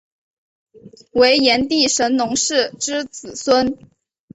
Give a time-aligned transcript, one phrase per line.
[1.11, 3.77] 为炎帝神农氏之子孙。